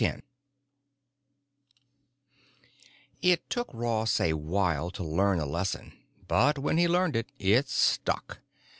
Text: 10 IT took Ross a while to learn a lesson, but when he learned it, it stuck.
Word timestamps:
10 0.03 0.23
IT 3.21 3.47
took 3.51 3.71
Ross 3.71 4.19
a 4.19 4.33
while 4.33 4.89
to 4.89 5.03
learn 5.03 5.39
a 5.39 5.45
lesson, 5.45 5.93
but 6.27 6.57
when 6.57 6.79
he 6.79 6.87
learned 6.87 7.15
it, 7.15 7.27
it 7.37 7.69
stuck. 7.69 8.39